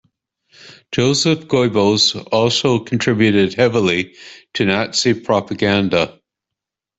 [0.91, 4.15] Joseph Goebbels also contributed heavily
[4.55, 6.19] to Nazi propaganda.